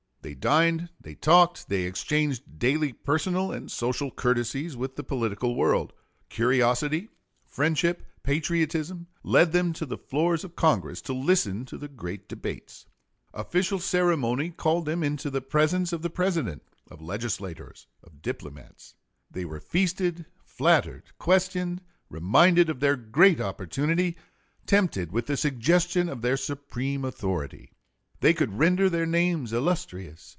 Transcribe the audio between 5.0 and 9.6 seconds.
political world. Curiosity, friendship, patriotism, led